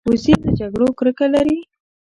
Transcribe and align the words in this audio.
وزې 0.09 0.33
له 0.43 0.49
جګړو 0.59 0.87
کرکه 0.97 1.25
لري 1.35 1.59